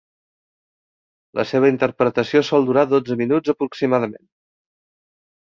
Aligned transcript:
La 1.39 1.45
seva 1.49 1.69
interpretació 1.73 2.41
sol 2.49 2.65
durar 2.71 2.87
dotze 2.95 3.19
minuts 3.21 3.53
aproximadament. 3.55 4.27